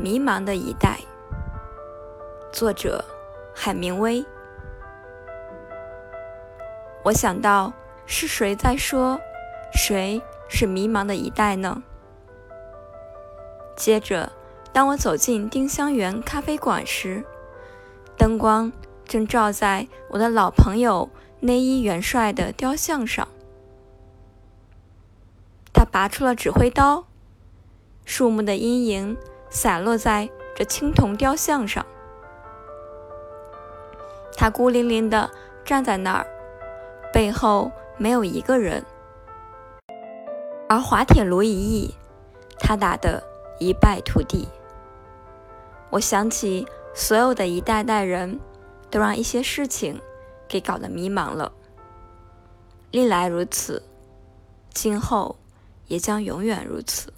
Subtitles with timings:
[0.00, 1.00] 迷茫的一代，
[2.52, 3.04] 作者
[3.52, 4.24] 海明威。
[7.02, 7.72] 我想到
[8.06, 9.18] 是谁在说，
[9.74, 11.82] 谁是迷茫的一代呢？
[13.74, 14.30] 接着，
[14.72, 17.24] 当我走进丁香园咖啡馆时，
[18.16, 18.70] 灯光
[19.04, 21.10] 正照在我的老朋友
[21.40, 23.26] 内伊元帅的雕像上。
[25.72, 27.04] 他拔出了指挥刀，
[28.04, 29.16] 树木的阴影
[29.50, 31.84] 洒落在这青铜雕像上。
[34.36, 35.30] 他孤零零地
[35.64, 36.26] 站在那儿，
[37.12, 38.84] 背后没有一个人。
[40.68, 41.94] 而滑铁卢一役，
[42.58, 43.22] 他打得
[43.58, 44.48] 一败涂地。
[45.90, 48.38] 我想起所有的一代代人，
[48.90, 50.00] 都让一些事情
[50.46, 51.52] 给搞得迷茫了。
[52.90, 53.82] 历来如此，
[54.72, 55.36] 今后。
[55.88, 57.10] 也将永远如此。